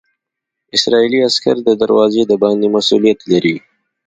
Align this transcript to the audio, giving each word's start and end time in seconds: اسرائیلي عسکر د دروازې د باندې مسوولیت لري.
اسرائیلي 0.75 1.19
عسکر 1.27 1.55
د 1.63 1.69
دروازې 1.81 2.21
د 2.27 2.33
باندې 2.43 2.67
مسوولیت 2.75 3.19
لري. 3.31 3.55